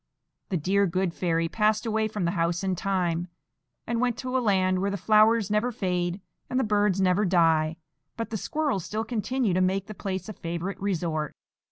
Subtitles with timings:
[0.49, 3.27] The dear good fairy passed away from the house in time,
[3.85, 7.77] and went to a land where the flowers never fade and the birds never die;
[8.17, 11.35] but the squirrels still continue to make the place a favourite resort.